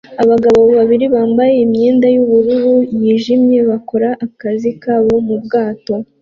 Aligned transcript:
Abagabo 0.23 0.59
babiri 0.77 1.05
bambaye 1.15 1.53
imyenda 1.65 2.05
yubururu 2.15 2.75
yijimye 3.01 3.57
bakora 3.69 4.09
akazi 4.25 4.69
kabo 4.83 5.13
mubwato 5.27 5.93